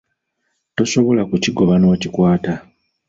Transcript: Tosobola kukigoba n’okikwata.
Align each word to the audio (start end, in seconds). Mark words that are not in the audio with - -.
Tosobola 0.75 1.21
kukigoba 1.29 1.73
n’okikwata. 1.81 2.53